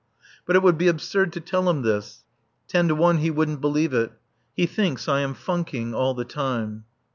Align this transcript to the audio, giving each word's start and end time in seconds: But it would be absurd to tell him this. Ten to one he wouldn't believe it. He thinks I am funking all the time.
But 0.47 0.55
it 0.55 0.63
would 0.63 0.79
be 0.79 0.87
absurd 0.87 1.31
to 1.33 1.39
tell 1.39 1.69
him 1.69 1.83
this. 1.83 2.23
Ten 2.67 2.87
to 2.87 2.95
one 2.95 3.19
he 3.19 3.29
wouldn't 3.29 3.61
believe 3.61 3.93
it. 3.93 4.11
He 4.55 4.65
thinks 4.65 5.07
I 5.07 5.19
am 5.19 5.35
funking 5.35 5.93
all 5.93 6.15
the 6.15 6.25
time. 6.25 6.85